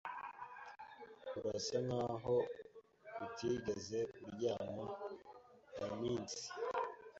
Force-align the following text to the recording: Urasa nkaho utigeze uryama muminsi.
Urasa 1.37 1.77
nkaho 1.85 2.35
utigeze 3.25 3.99
uryama 4.25 4.85
muminsi. 5.83 6.45